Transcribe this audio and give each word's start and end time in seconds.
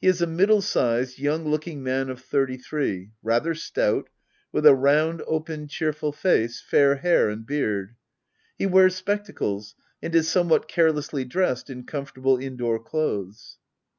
He 0.00 0.06
is 0.06 0.22
a 0.22 0.26
middle 0.26 0.62
sized, 0.62 1.18
young 1.18 1.44
looking 1.46 1.82
man 1.82 2.08
of 2.08 2.22
thirty 2.22 2.56
three, 2.56 3.10
rather 3.22 3.54
stout, 3.54 4.08
with 4.52 4.64
a 4.64 4.74
round, 4.74 5.22
open, 5.26 5.68
cheerful 5.68 6.12
face, 6.12 6.62
fair 6.62 6.94
hair 6.96 7.28
and 7.28 7.46
heard. 7.46 7.94
He 8.56 8.64
wears 8.64 8.94
spectacles, 8.96 9.74
and 10.02 10.14
is 10.14 10.28
some 10.30 10.48
what 10.48 10.66
carelessly 10.66 11.26
dressed 11.26 11.68
in 11.68 11.84
comfortable 11.84 12.38
indoor 12.38 12.82
clothes. 12.82 13.58